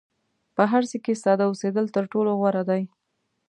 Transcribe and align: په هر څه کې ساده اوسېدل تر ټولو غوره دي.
په 0.55 0.63
هر 0.71 0.83
څه 0.89 0.97
کې 1.03 1.13
ساده 1.23 1.43
اوسېدل 1.47 1.85
تر 1.95 2.03
ټولو 2.13 2.29
غوره 2.39 2.63
دي. 2.69 2.83